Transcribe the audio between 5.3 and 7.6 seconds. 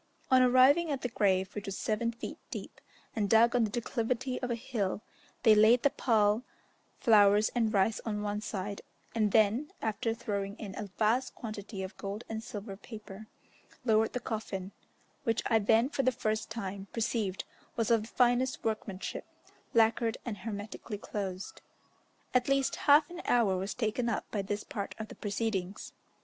they laid the pall, flowers,